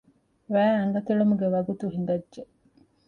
[0.53, 2.41] ވައި އަނގަތެޅުމުގެ ވަގުތު ހިނގައްޖެ